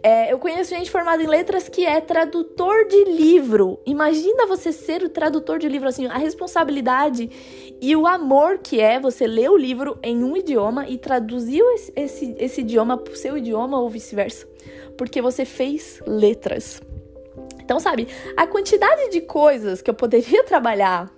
É, 0.00 0.32
eu 0.32 0.38
conheço 0.38 0.70
gente 0.70 0.90
formada 0.90 1.22
em 1.22 1.26
letras 1.26 1.68
que 1.68 1.84
é 1.84 2.00
tradutor 2.00 2.86
de 2.86 3.04
livro. 3.04 3.80
Imagina 3.84 4.46
você 4.46 4.72
ser 4.72 5.02
o 5.02 5.08
tradutor 5.08 5.58
de 5.58 5.68
livro, 5.68 5.88
assim, 5.88 6.06
a 6.06 6.16
responsabilidade 6.16 7.28
e 7.80 7.96
o 7.96 8.06
amor 8.06 8.58
que 8.58 8.80
é 8.80 9.00
você 9.00 9.26
ler 9.26 9.50
o 9.50 9.56
livro 9.56 9.98
em 10.02 10.22
um 10.22 10.36
idioma 10.36 10.88
e 10.88 10.98
traduzir 10.98 11.60
esse, 11.74 11.92
esse, 11.96 12.36
esse 12.38 12.60
idioma 12.60 12.96
para 12.96 13.12
o 13.12 13.16
seu 13.16 13.36
idioma 13.36 13.80
ou 13.80 13.90
vice-versa. 13.90 14.46
Porque 14.96 15.20
você 15.20 15.44
fez 15.44 16.00
letras. 16.06 16.80
Então, 17.60 17.80
sabe, 17.80 18.06
a 18.36 18.46
quantidade 18.46 19.10
de 19.10 19.20
coisas 19.20 19.82
que 19.82 19.90
eu 19.90 19.94
poderia 19.94 20.42
trabalhar 20.46 21.10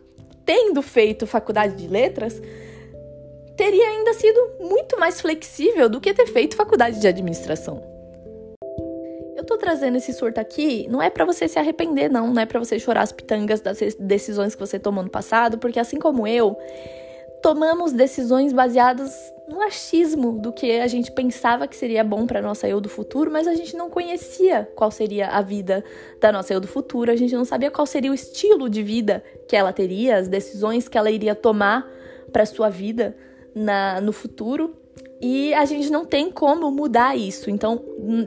tendo 0.47 0.81
feito 0.81 1.27
faculdade 1.27 1.77
de 1.77 1.87
letras 1.87 2.41
teria 3.57 3.89
ainda 3.91 4.15
sido 4.15 4.53
muito 4.59 4.99
mais 4.99 5.21
flexível 5.21 5.87
do 5.89 6.01
que 6.01 6.15
ter 6.15 6.27
feito 6.27 6.57
faculdade 6.57 6.99
de 6.99 7.07
administração. 7.07 8.00
Eu 9.41 9.47
tô 9.47 9.57
trazendo 9.57 9.97
esse 9.97 10.13
surto 10.13 10.39
aqui, 10.39 10.87
não 10.91 11.01
é 11.01 11.09
para 11.09 11.25
você 11.25 11.49
se 11.49 11.59
arrepender 11.59 12.11
não, 12.11 12.31
não 12.31 12.43
é 12.43 12.45
para 12.45 12.59
você 12.59 12.79
chorar 12.79 13.01
as 13.01 13.11
pitangas 13.11 13.63
das 13.63 13.79
decisões 13.99 14.55
que 14.55 14.61
você 14.61 14.79
tomou 14.79 15.03
no 15.03 15.09
passado, 15.09 15.57
porque 15.57 15.81
assim 15.81 15.99
como 15.99 16.27
eu, 16.27 16.59
tomamos 17.43 17.91
decisões 17.95 18.53
baseadas 18.53 19.11
no 19.49 19.63
achismo 19.63 20.39
do 20.39 20.53
que 20.53 20.79
a 20.79 20.87
gente 20.87 21.11
pensava 21.11 21.67
que 21.67 21.75
seria 21.75 22.05
bom 22.05 22.27
para 22.27 22.43
nossa 22.43 22.69
eu 22.69 22.83
do 22.83 22.89
futuro, 22.91 23.31
mas 23.31 23.49
a 23.49 23.55
gente 23.55 23.75
não 23.79 23.89
conhecia 23.89 24.71
qual 24.77 24.91
seria 24.91 25.29
a 25.29 25.41
vida 25.41 25.83
da 26.21 26.31
nossa 26.31 26.53
eu 26.53 26.61
do 26.61 26.69
futuro, 26.69 27.11
a 27.11 27.17
gente 27.17 27.35
não 27.35 27.47
sabia 27.47 27.71
qual 27.71 27.87
seria 27.87 28.11
o 28.11 28.15
estilo 28.15 28.69
de 28.69 28.83
vida 28.83 29.25
que 29.49 29.57
ela 29.57 29.73
teria, 29.73 30.19
as 30.19 30.29
decisões 30.29 30.87
que 30.87 30.99
ela 30.99 31.11
iria 31.11 31.35
tomar 31.35 31.91
para 32.31 32.45
sua 32.45 32.69
vida 32.69 33.17
na, 33.55 34.03
no 34.03 34.13
futuro. 34.13 34.77
E 35.21 35.53
a 35.55 35.65
gente 35.65 35.91
não 35.91 36.05
tem 36.05 36.31
como 36.31 36.71
mudar 36.71 37.17
isso. 37.17 37.51
Então, 37.51 37.83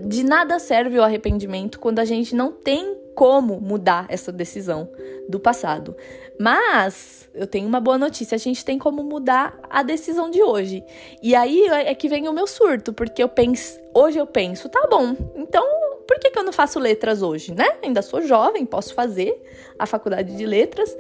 de 0.05 0.23
nada 0.23 0.59
serve 0.59 0.99
o 0.99 1.03
arrependimento 1.03 1.79
quando 1.79 1.99
a 1.99 2.05
gente 2.05 2.35
não 2.35 2.51
tem 2.51 2.95
como 3.15 3.59
mudar 3.59 4.05
essa 4.09 4.31
decisão 4.31 4.89
do 5.27 5.39
passado. 5.39 5.95
Mas 6.39 7.29
eu 7.33 7.47
tenho 7.47 7.67
uma 7.67 7.79
boa 7.79 7.97
notícia: 7.97 8.35
a 8.35 8.39
gente 8.39 8.63
tem 8.65 8.77
como 8.77 9.03
mudar 9.03 9.59
a 9.69 9.83
decisão 9.83 10.29
de 10.29 10.41
hoje. 10.41 10.83
E 11.21 11.35
aí 11.35 11.67
é 11.67 11.93
que 11.95 12.09
vem 12.09 12.27
o 12.27 12.33
meu 12.33 12.47
surto, 12.47 12.93
porque 12.93 13.23
eu 13.23 13.29
penso, 13.29 13.79
hoje 13.93 14.17
eu 14.17 14.27
penso, 14.27 14.69
tá 14.69 14.87
bom, 14.89 15.15
então 15.35 15.65
por 16.07 16.19
que, 16.19 16.31
que 16.31 16.39
eu 16.39 16.43
não 16.43 16.53
faço 16.53 16.79
letras 16.79 17.21
hoje, 17.21 17.53
né? 17.53 17.67
Ainda 17.81 18.01
sou 18.01 18.21
jovem, 18.21 18.65
posso 18.65 18.93
fazer 18.93 19.41
a 19.77 19.85
faculdade 19.85 20.35
de 20.35 20.45
letras. 20.45 20.95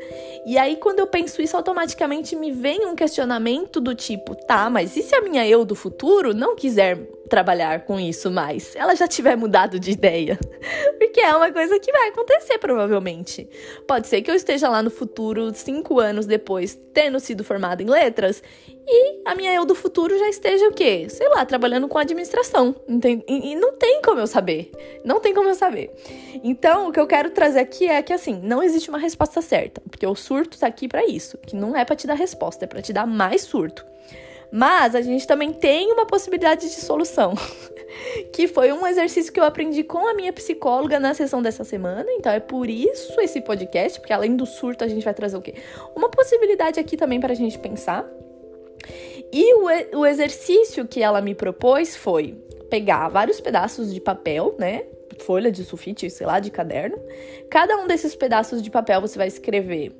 E 0.45 0.57
aí, 0.57 0.75
quando 0.77 0.99
eu 0.99 1.07
penso 1.07 1.41
isso, 1.41 1.55
automaticamente 1.55 2.35
me 2.35 2.51
vem 2.51 2.85
um 2.85 2.95
questionamento 2.95 3.79
do 3.79 3.93
tipo: 3.95 4.35
tá, 4.35 4.69
mas 4.69 4.95
e 4.95 5.01
se 5.01 5.15
a 5.15 5.21
minha 5.21 5.47
eu 5.47 5.65
do 5.65 5.75
futuro 5.75 6.33
não 6.33 6.55
quiser 6.55 6.99
trabalhar 7.33 7.79
com 7.85 7.99
isso 7.99 8.29
mais? 8.29 8.75
Ela 8.75 8.93
já 8.93 9.07
tiver 9.07 9.35
mudado 9.35 9.79
de 9.79 9.89
ideia? 9.89 10.37
Porque 10.99 11.19
é 11.19 11.35
uma 11.35 11.51
coisa 11.51 11.79
que 11.79 11.91
vai 11.91 12.09
acontecer, 12.09 12.59
provavelmente. 12.59 13.49
Pode 13.87 14.05
ser 14.05 14.21
que 14.21 14.29
eu 14.29 14.35
esteja 14.35 14.69
lá 14.69 14.83
no 14.83 14.91
futuro, 14.91 15.51
cinco 15.51 15.99
anos 15.99 16.27
depois, 16.27 16.77
tendo 16.93 17.19
sido 17.19 17.43
formada 17.43 17.81
em 17.81 17.87
letras, 17.87 18.43
e 18.87 19.21
a 19.25 19.33
minha 19.33 19.51
eu 19.51 19.65
do 19.65 19.73
futuro 19.73 20.15
já 20.15 20.29
esteja 20.29 20.67
o 20.67 20.73
quê? 20.73 21.07
Sei 21.09 21.27
lá, 21.27 21.43
trabalhando 21.43 21.87
com 21.87 21.97
administração. 21.97 22.75
E, 23.27 23.55
não 23.55 23.73
tem 23.73 23.99
como 24.03 24.19
eu 24.19 24.27
saber. 24.27 24.69
Não 25.03 25.19
tem 25.19 25.33
como 25.33 25.49
eu 25.49 25.55
saber. 25.55 25.89
Então, 26.43 26.89
o 26.89 26.91
que 26.91 26.99
eu 26.99 27.07
quero 27.07 27.31
trazer 27.31 27.61
aqui 27.61 27.87
é 27.89 28.03
que 28.03 28.13
assim, 28.13 28.39
não 28.43 28.61
existe 28.61 28.89
uma 28.89 28.99
resposta 28.99 29.41
certa, 29.41 29.81
porque 29.89 30.05
o 30.05 30.13
surto 30.13 30.59
tá 30.59 30.67
aqui 30.67 30.87
para 30.87 31.03
isso, 31.03 31.35
que 31.39 31.55
não 31.55 31.75
é 31.75 31.83
para 31.83 31.95
te 31.95 32.05
dar 32.05 32.13
resposta, 32.13 32.65
é 32.65 32.67
para 32.67 32.83
te 32.83 32.93
dar 32.93 33.07
mais 33.07 33.41
surto. 33.41 33.91
Mas 34.55 34.93
a 34.93 35.01
gente 35.01 35.25
também 35.25 35.51
tem 35.51 35.91
uma 35.91 36.05
possibilidade 36.05 36.69
de 36.69 36.75
solução. 36.75 37.33
que 38.31 38.47
foi 38.47 38.71
um 38.71 38.85
exercício 38.85 39.33
que 39.33 39.39
eu 39.39 39.43
aprendi 39.43 39.83
com 39.83 40.07
a 40.07 40.13
minha 40.13 40.31
psicóloga 40.31 40.99
na 40.99 41.15
sessão 41.15 41.41
dessa 41.41 41.63
semana. 41.63 42.05
Então 42.11 42.31
é 42.31 42.39
por 42.39 42.69
isso 42.69 43.19
esse 43.19 43.41
podcast, 43.41 43.99
porque 43.99 44.13
além 44.13 44.35
do 44.35 44.45
surto 44.45 44.83
a 44.83 44.87
gente 44.87 45.03
vai 45.03 45.13
trazer 45.13 45.37
o 45.37 45.41
quê? 45.41 45.55
Uma 45.95 46.07
possibilidade 46.07 46.79
aqui 46.79 46.95
também 46.95 47.19
para 47.19 47.33
a 47.33 47.35
gente 47.35 47.57
pensar. 47.57 48.07
E 49.31 49.55
o, 49.55 49.99
o 49.99 50.05
exercício 50.05 50.87
que 50.87 51.01
ela 51.01 51.19
me 51.19 51.33
propôs 51.33 51.95
foi 51.95 52.35
pegar 52.69 53.09
vários 53.09 53.41
pedaços 53.41 53.91
de 53.91 53.99
papel, 53.99 54.55
né? 54.59 54.83
Folha 55.19 55.51
de 55.51 55.63
sulfite, 55.63 56.11
sei 56.11 56.27
lá, 56.27 56.39
de 56.39 56.51
caderno. 56.51 56.99
Cada 57.49 57.75
um 57.77 57.87
desses 57.87 58.15
pedaços 58.15 58.61
de 58.61 58.69
papel 58.69 59.01
você 59.01 59.17
vai 59.17 59.27
escrever 59.27 59.91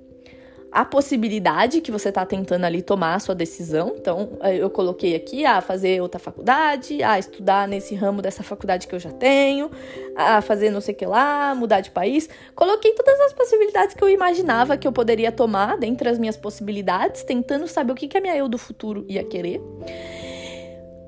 a 0.73 0.83
possibilidade 0.83 1.81
que 1.81 1.91
você 1.91 2.09
está 2.09 2.25
tentando 2.25 2.65
ali 2.65 2.81
tomar 2.81 3.13
a 3.13 3.19
sua 3.19 3.35
decisão. 3.35 3.93
Então, 3.95 4.31
eh, 4.41 4.57
eu 4.57 4.71
coloquei 4.71 5.15
aqui 5.15 5.45
a 5.45 5.61
fazer 5.61 6.01
outra 6.01 6.19
faculdade, 6.19 7.03
a 7.03 7.19
estudar 7.19 7.67
nesse 7.67 7.93
ramo 7.93 8.23
dessa 8.23 8.41
faculdade 8.41 8.87
que 8.87 8.95
eu 8.95 8.99
já 8.99 9.11
tenho, 9.11 9.69
a 10.15 10.41
fazer 10.41 10.71
não 10.71 10.81
sei 10.81 10.95
o 10.95 10.97
que 10.97 11.05
lá, 11.05 11.53
mudar 11.53 11.81
de 11.81 11.91
país. 11.91 12.27
Coloquei 12.55 12.91
todas 12.93 13.19
as 13.21 13.33
possibilidades 13.33 13.93
que 13.93 14.03
eu 14.03 14.09
imaginava 14.09 14.75
que 14.75 14.87
eu 14.87 14.91
poderia 14.91 15.31
tomar 15.31 15.77
dentre 15.77 16.09
as 16.09 16.17
minhas 16.17 16.35
possibilidades, 16.35 17.23
tentando 17.23 17.67
saber 17.67 17.91
o 17.91 17.95
que, 17.95 18.07
que 18.07 18.17
a 18.17 18.21
minha 18.21 18.35
eu 18.35 18.49
do 18.49 18.57
futuro 18.57 19.05
ia 19.07 19.23
querer. 19.23 19.61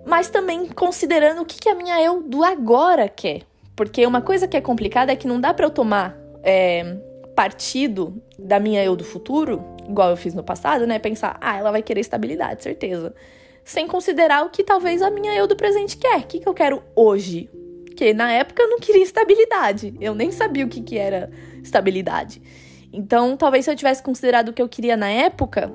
Mas 0.05 0.29
também 0.29 0.67
considerando 0.67 1.41
o 1.41 1.45
que, 1.45 1.59
que 1.59 1.69
a 1.69 1.73
minha 1.73 1.99
eu 2.03 2.21
do 2.21 2.43
agora 2.43 3.09
quer. 3.09 3.41
Porque 3.75 4.05
uma 4.05 4.21
coisa 4.21 4.47
que 4.47 4.55
é 4.55 4.61
complicada 4.61 5.11
é 5.11 5.15
que 5.15 5.27
não 5.27 5.41
dá 5.41 5.55
para 5.55 5.65
eu 5.65 5.71
tomar. 5.71 6.15
É, 6.43 6.97
partido 7.35 8.21
da 8.39 8.59
minha 8.59 8.83
eu 8.83 8.95
do 8.95 9.03
futuro, 9.03 9.63
igual 9.87 10.09
eu 10.09 10.17
fiz 10.17 10.33
no 10.33 10.43
passado, 10.43 10.87
né? 10.87 10.97
Pensar, 10.97 11.37
ah, 11.41 11.57
ela 11.57 11.71
vai 11.71 11.83
querer 11.83 12.01
estabilidade, 12.01 12.63
certeza. 12.63 13.13
Sem 13.63 13.87
considerar 13.87 14.45
o 14.45 14.49
que 14.49 14.63
talvez 14.63 15.01
a 15.01 15.09
minha 15.09 15.35
eu 15.35 15.47
do 15.47 15.55
presente 15.55 15.97
quer. 15.97 16.19
O 16.19 16.23
que, 16.27 16.39
que 16.39 16.47
eu 16.47 16.53
quero 16.53 16.81
hoje? 16.95 17.49
Porque 17.85 18.13
na 18.13 18.31
época 18.31 18.61
eu 18.61 18.69
não 18.69 18.79
queria 18.79 19.03
estabilidade. 19.03 19.93
Eu 19.99 20.15
nem 20.15 20.31
sabia 20.31 20.65
o 20.65 20.69
que, 20.69 20.81
que 20.81 20.97
era 20.97 21.29
estabilidade. 21.63 22.41
Então, 22.93 23.35
talvez 23.35 23.65
se 23.65 23.71
eu 23.71 23.75
tivesse 23.75 24.01
considerado 24.01 24.49
o 24.49 24.53
que 24.53 24.61
eu 24.61 24.69
queria 24.69 24.95
na 24.95 25.09
época, 25.09 25.71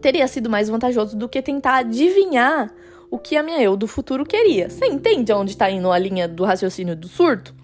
teria 0.00 0.28
sido 0.28 0.48
mais 0.48 0.68
vantajoso 0.68 1.16
do 1.16 1.28
que 1.28 1.42
tentar 1.42 1.78
adivinhar 1.78 2.72
o 3.10 3.18
que 3.18 3.36
a 3.36 3.42
minha 3.42 3.60
eu 3.62 3.76
do 3.76 3.88
futuro 3.88 4.24
queria. 4.24 4.68
Você 4.68 4.86
entende 4.86 5.32
onde 5.32 5.52
está 5.52 5.70
indo 5.70 5.90
a 5.90 5.98
linha 5.98 6.28
do 6.28 6.44
raciocínio 6.44 6.94
do 6.94 7.08
surto? 7.08 7.54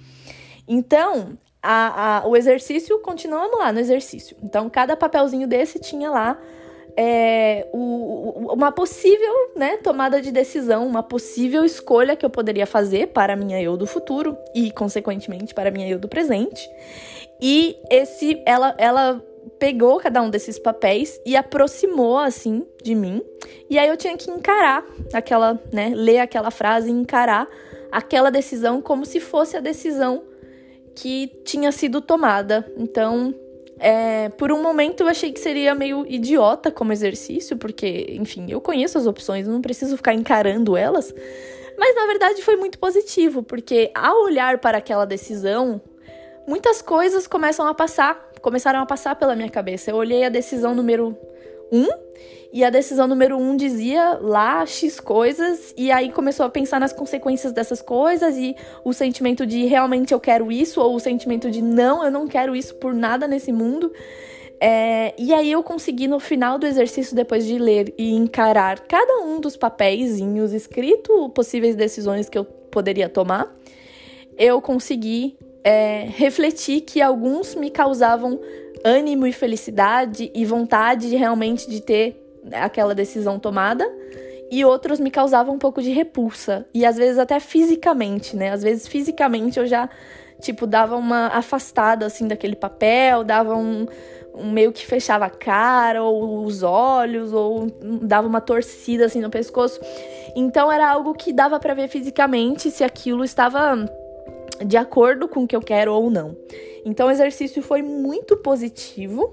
Então, 0.67 1.39
a, 1.63 2.19
a, 2.19 2.29
o 2.29 2.37
exercício, 2.37 2.99
continuamos 2.99 3.59
lá 3.59 3.73
no 3.73 3.79
exercício. 3.79 4.37
Então, 4.43 4.69
cada 4.69 4.97
papelzinho 4.97 5.47
desse 5.47 5.79
tinha 5.79 6.11
lá 6.11 6.39
é, 6.97 7.69
o, 7.73 8.53
uma 8.53 8.73
possível 8.73 9.33
né, 9.57 9.77
tomada 9.79 10.21
de 10.21 10.33
decisão, 10.33 10.87
uma 10.87 11.03
possível 11.03 11.65
escolha 11.65 12.17
que 12.17 12.27
eu 12.27 12.31
poderia 12.31 12.67
fazer 12.67 13.09
para 13.09 13.35
a 13.35 13.37
minha 13.37 13.63
eu 13.63 13.77
do 13.77 13.87
futuro 13.87 14.37
e, 14.55 14.71
consequentemente, 14.73 15.55
para 15.55 15.69
a 15.69 15.73
minha 15.73 15.89
eu 15.89 15.99
do 15.99 16.09
presente. 16.09 16.69
E 17.41 17.77
esse, 17.91 18.43
ela, 18.45 18.75
ela 18.77 19.23
pegou 19.59 19.99
cada 19.99 20.21
um 20.23 20.31
desses 20.31 20.59
papéis 20.59 21.21
e 21.25 21.37
aproximou 21.37 22.19
assim 22.19 22.67
de 22.83 22.95
mim. 22.95 23.23
E 23.71 23.79
aí 23.79 23.89
eu 23.89 23.97
tinha 23.97 24.17
que 24.17 24.31
encarar 24.31 24.85
aquela, 25.13 25.61
né, 25.73 25.93
ler 25.95 26.19
aquela 26.19 26.51
frase 26.51 26.89
e 26.89 26.93
encarar 26.93 27.49
aquela 27.91 28.31
decisão 28.31 28.81
como 28.81 29.05
se 29.05 29.21
fosse 29.21 29.57
a 29.57 29.61
decisão 29.61 30.25
que 30.95 31.29
tinha 31.45 31.73
sido 31.73 32.01
tomada. 32.01 32.71
Então, 32.77 33.35
é, 33.79 34.29
por 34.31 34.53
um 34.53 34.63
momento 34.63 35.03
eu 35.03 35.09
achei 35.09 35.33
que 35.33 35.41
seria 35.41 35.75
meio 35.75 36.07
idiota 36.07 36.71
como 36.71 36.93
exercício, 36.93 37.57
porque, 37.57 38.07
enfim, 38.11 38.47
eu 38.49 38.61
conheço 38.61 38.97
as 38.97 39.07
opções, 39.07 39.49
não 39.49 39.61
preciso 39.61 39.97
ficar 39.97 40.15
encarando 40.15 40.77
elas. 40.77 41.13
Mas 41.77 41.97
na 41.97 42.07
verdade 42.07 42.43
foi 42.43 42.57
muito 42.57 42.79
positivo, 42.79 43.43
porque 43.43 43.91
ao 43.95 44.23
olhar 44.23 44.59
para 44.59 44.79
aquela 44.79 45.05
decisão, 45.05 45.81
muitas 46.47 46.81
coisas 46.81 47.27
começam 47.27 47.67
a 47.67 47.75
passar, 47.75 48.31
começaram 48.41 48.81
a 48.81 48.87
passar 48.87 49.17
pela 49.17 49.35
minha 49.35 49.51
cabeça. 49.51 49.91
Eu 49.91 49.97
olhei 49.97 50.25
a 50.25 50.29
decisão 50.29 50.75
número 50.75 51.17
um 51.73 51.89
e 52.53 52.63
a 52.63 52.69
decisão 52.69 53.09
número 53.09 53.39
um 53.39 53.57
dizia 53.57 54.19
lá 54.21 54.67
X 54.67 55.01
coisas, 55.01 55.73
e 55.75 55.91
aí 55.91 56.13
começou 56.13 56.45
a 56.45 56.51
pensar 56.51 56.79
nas 56.79 56.93
consequências 56.93 57.51
dessas 57.51 57.81
coisas, 57.81 58.37
e 58.37 58.55
o 58.85 58.93
sentimento 58.93 59.47
de 59.47 59.65
realmente 59.65 60.13
eu 60.13 60.21
quero 60.21 60.53
isso, 60.53 60.79
ou 60.79 60.95
o 60.95 61.01
sentimento 61.01 61.51
de 61.51 61.63
não, 61.63 62.05
eu 62.05 62.11
não 62.11 62.29
quero 62.29 62.55
isso 62.55 62.75
por 62.75 62.93
nada 62.93 63.27
nesse 63.27 63.51
mundo. 63.51 63.91
É, 64.61 65.15
e 65.19 65.33
aí 65.33 65.51
eu 65.51 65.63
consegui, 65.63 66.07
no 66.07 66.21
final 66.21 66.59
do 66.59 66.67
exercício, 66.67 67.17
depois 67.17 67.47
de 67.47 67.59
ler 67.59 67.95
e 67.97 68.13
encarar 68.15 68.81
cada 68.81 69.21
um 69.25 69.41
dos 69.41 69.57
papeizinhos 69.57 70.53
escrito 70.53 71.31
possíveis 71.31 71.75
decisões 71.75 72.29
que 72.29 72.37
eu 72.37 72.45
poderia 72.45 73.09
tomar, 73.09 73.51
eu 74.37 74.61
consegui 74.61 75.39
é, 75.65 76.07
refletir 76.07 76.83
que 76.83 77.01
alguns 77.01 77.55
me 77.55 77.71
causavam 77.71 78.39
ânimo 78.85 79.27
e 79.27 79.33
felicidade 79.33 80.31
e 80.35 80.45
vontade 80.45 81.09
de 81.09 81.17
realmente 81.17 81.69
de 81.69 81.81
ter 81.81 82.23
aquela 82.53 82.95
decisão 82.95 83.39
tomada 83.39 83.89
e 84.51 84.65
outros 84.65 85.01
me 85.01 85.11
causavam 85.11 85.55
um 85.55 85.59
pouco 85.59 85.81
de 85.81 85.91
repulsa 85.91 86.67
e 86.75 86.85
às 86.85 86.97
vezes 86.97 87.19
até 87.19 87.41
fisicamente, 87.41 88.37
né? 88.37 88.51
Às 88.51 88.63
vezes 88.63 88.87
fisicamente 88.87 89.59
eu 89.59 89.67
já 89.67 89.89
tipo 90.41 90.67
dava 90.67 90.97
uma 90.97 91.29
afastada 91.29 92.05
assim 92.05 92.29
daquele 92.29 92.57
papel, 92.57 93.25
dava 93.25 93.55
um, 93.55 93.87
um 94.35 94.51
meio 94.51 94.73
que 94.73 94.85
fechava 94.85 95.25
a 95.25 95.31
cara 95.31 96.03
ou 96.03 96.45
os 96.45 96.63
olhos 96.63 97.33
ou 97.33 97.67
dava 98.03 98.27
uma 98.27 98.41
torcida 98.41 99.07
assim 99.07 99.21
no 99.21 99.31
pescoço. 99.31 99.81
Então 100.37 100.71
era 100.71 100.91
algo 100.91 101.15
que 101.15 101.33
dava 101.33 101.59
para 101.59 101.75
ver 101.75 101.89
fisicamente 101.89 102.71
se 102.71 102.85
aquilo 102.85 103.25
estava 103.25 103.87
de 104.65 104.77
acordo 104.77 105.29
com 105.29 105.45
o 105.45 105.47
que 105.47 105.57
eu 105.57 105.61
quero 105.61 105.93
ou 105.93 106.11
não. 106.11 106.37
Então 106.85 107.09
o 107.09 107.11
exercício 107.11 107.63
foi 107.63 107.83
muito 107.83 108.37
positivo 108.37 109.33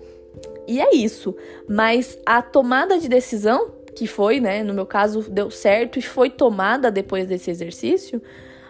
e 0.67 0.79
é 0.79 0.95
isso. 0.95 1.35
Mas 1.67 2.17
a 2.25 2.41
tomada 2.41 2.99
de 2.99 3.09
decisão, 3.09 3.71
que 3.95 4.05
foi, 4.05 4.39
né, 4.39 4.63
no 4.63 4.73
meu 4.73 4.85
caso, 4.85 5.29
deu 5.29 5.49
certo 5.49 5.97
e 5.97 6.01
foi 6.01 6.29
tomada 6.29 6.91
depois 6.91 7.25
desse 7.25 7.49
exercício, 7.49 8.21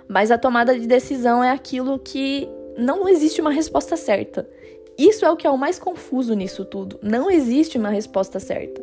mas 0.08 0.32
a 0.32 0.38
tomada 0.38 0.78
de 0.80 0.88
decisão 0.88 1.44
é 1.44 1.52
aquilo 1.52 2.00
que 2.00 2.48
não 2.78 3.08
existe 3.08 3.42
uma 3.42 3.52
resposta 3.52 3.98
certa. 3.98 4.50
Isso 4.98 5.26
é 5.26 5.32
o 5.32 5.36
que 5.36 5.46
é 5.46 5.50
o 5.50 5.58
mais 5.58 5.78
confuso 5.78 6.34
nisso 6.34 6.66
tudo. 6.66 7.00
Não 7.02 7.30
existe 7.30 7.78
uma 7.78 7.90
resposta 7.90 8.40
certa. 8.40 8.82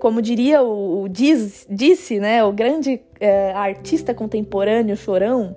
Como 0.00 0.20
diria 0.20 0.62
o, 0.62 1.02
o 1.02 1.08
Diz, 1.08 1.66
disse, 1.68 2.20
né, 2.20 2.44
o 2.44 2.52
grande 2.52 3.00
é, 3.18 3.52
artista 3.52 4.12
contemporâneo 4.12 4.96
chorão, 4.96 5.56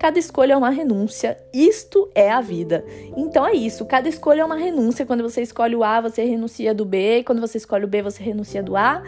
Cada 0.00 0.18
escolha 0.18 0.54
é 0.54 0.56
uma 0.56 0.70
renúncia. 0.70 1.36
Isto 1.52 2.08
é 2.14 2.30
a 2.30 2.40
vida. 2.40 2.82
Então 3.14 3.46
é 3.46 3.52
isso. 3.52 3.84
Cada 3.84 4.08
escolha 4.08 4.40
é 4.40 4.44
uma 4.46 4.56
renúncia. 4.56 5.04
Quando 5.04 5.22
você 5.22 5.42
escolhe 5.42 5.76
o 5.76 5.84
A, 5.84 6.00
você 6.00 6.24
renuncia 6.24 6.72
do 6.72 6.86
B. 6.86 7.22
Quando 7.22 7.38
você 7.38 7.58
escolhe 7.58 7.84
o 7.84 7.86
B, 7.86 8.00
você 8.00 8.22
renuncia 8.22 8.62
do 8.62 8.78
A. 8.78 9.02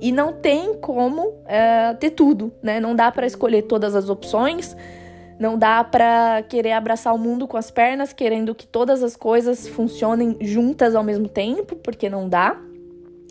E 0.00 0.12
não 0.12 0.32
tem 0.32 0.74
como 0.74 1.34
é, 1.44 1.92
ter 1.94 2.10
tudo, 2.10 2.52
né? 2.62 2.78
Não 2.78 2.94
dá 2.94 3.10
para 3.10 3.26
escolher 3.26 3.62
todas 3.62 3.96
as 3.96 4.08
opções. 4.08 4.76
Não 5.40 5.58
dá 5.58 5.82
para 5.82 6.44
querer 6.48 6.70
abraçar 6.70 7.12
o 7.12 7.18
mundo 7.18 7.48
com 7.48 7.56
as 7.56 7.72
pernas, 7.72 8.12
querendo 8.12 8.54
que 8.54 8.64
todas 8.64 9.02
as 9.02 9.16
coisas 9.16 9.66
funcionem 9.66 10.36
juntas 10.40 10.94
ao 10.94 11.02
mesmo 11.02 11.28
tempo, 11.28 11.74
porque 11.74 12.08
não 12.08 12.28
dá. 12.28 12.60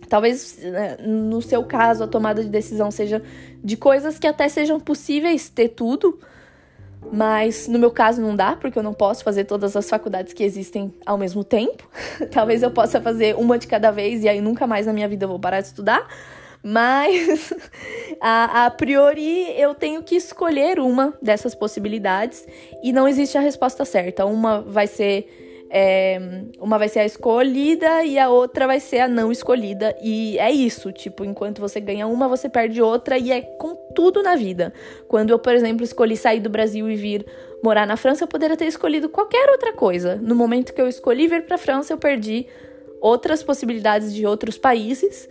Talvez 0.09 0.57
né, 0.61 0.97
no 0.99 1.41
seu 1.41 1.63
caso 1.63 2.03
a 2.03 2.07
tomada 2.07 2.43
de 2.43 2.49
decisão 2.49 2.91
seja 2.91 3.23
de 3.63 3.77
coisas 3.77 4.19
que 4.19 4.27
até 4.27 4.49
sejam 4.49 4.77
possíveis 4.77 5.47
ter 5.47 5.69
tudo, 5.69 6.19
mas 7.11 7.67
no 7.67 7.79
meu 7.79 7.91
caso 7.91 8.21
não 8.21 8.35
dá, 8.35 8.55
porque 8.55 8.77
eu 8.77 8.83
não 8.83 8.93
posso 8.93 9.23
fazer 9.23 9.45
todas 9.45 9.75
as 9.75 9.89
faculdades 9.89 10.33
que 10.33 10.43
existem 10.43 10.93
ao 11.05 11.17
mesmo 11.17 11.43
tempo. 11.43 11.87
Talvez 12.31 12.63
eu 12.63 12.71
possa 12.71 13.01
fazer 13.01 13.35
uma 13.35 13.57
de 13.57 13.67
cada 13.67 13.91
vez 13.91 14.23
e 14.23 14.29
aí 14.29 14.41
nunca 14.41 14.67
mais 14.67 14.85
na 14.85 14.93
minha 14.93 15.07
vida 15.07 15.25
eu 15.25 15.29
vou 15.29 15.39
parar 15.39 15.61
de 15.61 15.67
estudar. 15.67 16.07
Mas 16.63 17.53
a, 18.19 18.65
a 18.65 18.71
priori 18.71 19.53
eu 19.59 19.73
tenho 19.75 20.03
que 20.03 20.15
escolher 20.15 20.79
uma 20.79 21.13
dessas 21.21 21.55
possibilidades 21.55 22.45
e 22.83 22.91
não 22.91 23.07
existe 23.07 23.37
a 23.37 23.41
resposta 23.41 23.85
certa. 23.85 24.25
Uma 24.25 24.61
vai 24.61 24.87
ser 24.87 25.46
é, 25.69 26.19
uma 26.59 26.77
vai 26.77 26.87
ser 26.87 26.99
a 26.99 27.05
escolhida 27.05 28.03
e 28.03 28.17
a 28.17 28.29
outra 28.29 28.67
vai 28.67 28.79
ser 28.79 28.99
a 28.99 29.07
não 29.07 29.31
escolhida. 29.31 29.95
E 30.01 30.37
é 30.39 30.51
isso, 30.51 30.91
tipo, 30.91 31.25
enquanto 31.25 31.59
você 31.59 31.79
ganha 31.79 32.07
uma, 32.07 32.27
você 32.27 32.47
perde 32.47 32.81
outra, 32.81 33.17
e 33.17 33.31
é 33.31 33.41
com 33.41 33.75
tudo 33.93 34.23
na 34.23 34.35
vida. 34.35 34.73
Quando 35.07 35.31
eu, 35.31 35.39
por 35.39 35.53
exemplo, 35.53 35.83
escolhi 35.83 36.15
sair 36.15 36.39
do 36.39 36.49
Brasil 36.49 36.89
e 36.89 36.95
vir 36.95 37.25
morar 37.63 37.85
na 37.85 37.97
França, 37.97 38.23
eu 38.23 38.27
poderia 38.27 38.55
ter 38.55 38.67
escolhido 38.67 39.09
qualquer 39.09 39.49
outra 39.49 39.73
coisa. 39.73 40.15
No 40.15 40.35
momento 40.35 40.73
que 40.73 40.81
eu 40.81 40.87
escolhi 40.87 41.27
vir 41.27 41.43
para 41.43 41.55
a 41.55 41.59
França, 41.59 41.93
eu 41.93 41.97
perdi 41.97 42.47
outras 43.01 43.43
possibilidades 43.43 44.13
de 44.13 44.25
outros 44.25 44.57
países. 44.57 45.29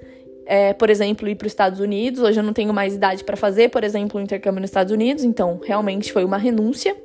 É, 0.48 0.72
por 0.72 0.90
exemplo, 0.90 1.28
ir 1.28 1.34
para 1.34 1.46
os 1.46 1.52
Estados 1.52 1.80
Unidos. 1.80 2.20
Hoje 2.20 2.38
eu 2.38 2.44
não 2.44 2.52
tenho 2.52 2.72
mais 2.72 2.94
idade 2.94 3.24
para 3.24 3.36
fazer, 3.36 3.68
por 3.68 3.82
exemplo, 3.82 4.20
um 4.20 4.22
intercâmbio 4.22 4.60
nos 4.60 4.70
Estados 4.70 4.92
Unidos, 4.92 5.24
então 5.24 5.60
realmente 5.64 6.12
foi 6.12 6.24
uma 6.24 6.36
renúncia. 6.36 6.96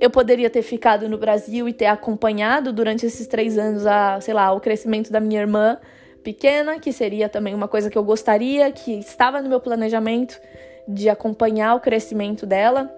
Eu 0.00 0.10
poderia 0.10 0.50
ter 0.50 0.62
ficado 0.62 1.08
no 1.08 1.18
Brasil 1.18 1.68
e 1.68 1.72
ter 1.72 1.86
acompanhado 1.86 2.72
durante 2.72 3.06
esses 3.06 3.26
três 3.26 3.56
anos 3.58 3.86
a, 3.86 4.20
sei 4.20 4.34
lá, 4.34 4.52
o 4.52 4.60
crescimento 4.60 5.12
da 5.12 5.20
minha 5.20 5.40
irmã 5.40 5.78
pequena, 6.22 6.78
que 6.80 6.92
seria 6.92 7.28
também 7.28 7.54
uma 7.54 7.68
coisa 7.68 7.90
que 7.90 7.98
eu 7.98 8.02
gostaria, 8.02 8.72
que 8.72 8.98
estava 8.98 9.42
no 9.42 9.48
meu 9.48 9.60
planejamento 9.60 10.40
de 10.88 11.08
acompanhar 11.08 11.74
o 11.74 11.80
crescimento 11.80 12.46
dela. 12.46 12.90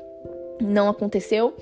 não 0.60 0.88
aconteceu. 0.88 1.54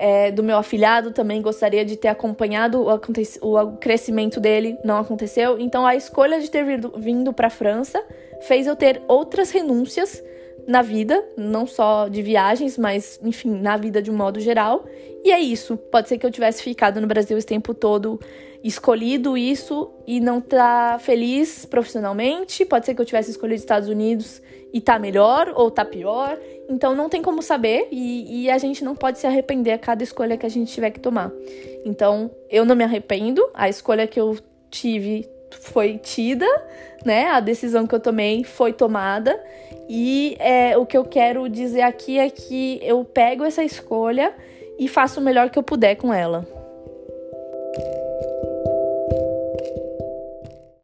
É, 0.00 0.30
do 0.30 0.44
meu 0.44 0.56
afilhado 0.56 1.10
também 1.10 1.42
gostaria 1.42 1.84
de 1.84 1.96
ter 1.96 2.06
acompanhado 2.06 2.82
o, 2.82 2.94
o, 3.42 3.76
crescimento 3.78 4.38
dele, 4.38 4.78
não 4.84 4.96
aconteceu. 4.96 5.58
Então 5.58 5.84
a 5.84 5.96
escolha 5.96 6.40
de 6.40 6.48
ter 6.48 6.64
vindo, 6.64 6.92
vindo 6.96 7.32
para 7.32 7.48
a 7.48 7.50
França 7.50 8.00
fez 8.42 8.68
eu 8.68 8.76
ter 8.76 9.02
outras 9.08 9.50
renúncias 9.50 10.22
na 10.68 10.82
vida, 10.82 11.24
não 11.34 11.66
só 11.66 12.08
de 12.08 12.20
viagens, 12.20 12.76
mas 12.76 13.18
enfim, 13.24 13.58
na 13.58 13.78
vida 13.78 14.02
de 14.02 14.10
um 14.10 14.14
modo 14.14 14.38
geral. 14.38 14.84
E 15.24 15.32
é 15.32 15.40
isso. 15.40 15.78
Pode 15.78 16.10
ser 16.10 16.18
que 16.18 16.26
eu 16.26 16.30
tivesse 16.30 16.62
ficado 16.62 17.00
no 17.00 17.06
Brasil 17.06 17.38
esse 17.38 17.46
tempo 17.46 17.72
todo 17.72 18.20
escolhido 18.62 19.38
isso 19.38 19.90
e 20.06 20.20
não 20.20 20.42
tá 20.42 20.98
feliz 21.00 21.64
profissionalmente. 21.64 22.66
Pode 22.66 22.84
ser 22.84 22.94
que 22.94 23.00
eu 23.00 23.06
tivesse 23.06 23.30
escolhido 23.30 23.58
Estados 23.58 23.88
Unidos 23.88 24.42
e 24.70 24.78
tá 24.78 24.98
melhor 24.98 25.54
ou 25.56 25.70
tá 25.70 25.86
pior. 25.86 26.38
Então 26.68 26.94
não 26.94 27.08
tem 27.08 27.22
como 27.22 27.40
saber 27.40 27.88
e, 27.90 28.44
e, 28.44 28.50
a 28.50 28.58
gente 28.58 28.84
não 28.84 28.94
pode 28.94 29.18
se 29.18 29.26
arrepender 29.26 29.72
a 29.72 29.78
cada 29.78 30.02
escolha 30.02 30.36
que 30.36 30.44
a 30.44 30.50
gente 30.50 30.70
tiver 30.70 30.90
que 30.90 31.00
tomar. 31.00 31.32
Então 31.82 32.30
eu 32.50 32.66
não 32.66 32.76
me 32.76 32.84
arrependo, 32.84 33.42
a 33.54 33.70
escolha 33.70 34.06
que 34.06 34.20
eu 34.20 34.36
tive 34.70 35.26
foi 35.50 35.98
tida, 35.98 36.46
né? 37.04 37.28
A 37.28 37.40
decisão 37.40 37.86
que 37.86 37.94
eu 37.94 38.00
tomei 38.00 38.44
foi 38.44 38.72
tomada. 38.72 39.38
E 39.88 40.36
é, 40.38 40.76
o 40.76 40.84
que 40.84 40.96
eu 40.96 41.04
quero 41.04 41.48
dizer 41.48 41.82
aqui 41.82 42.18
é 42.18 42.28
que 42.28 42.78
eu 42.82 43.04
pego 43.04 43.44
essa 43.44 43.64
escolha 43.64 44.34
e 44.78 44.86
faço 44.86 45.20
o 45.20 45.22
melhor 45.22 45.50
que 45.50 45.58
eu 45.58 45.62
puder 45.62 45.96
com 45.96 46.12
ela. 46.12 46.46